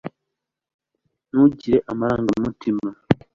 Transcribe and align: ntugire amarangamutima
ntugire 1.31 1.77
amarangamutima 1.91 2.89